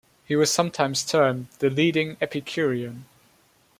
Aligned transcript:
He 0.25 0.35
was 0.35 0.51
sometimes 0.51 1.05
termed 1.05 1.49
the 1.59 1.69
leading 1.69 2.17
Epicurean. 2.19 3.05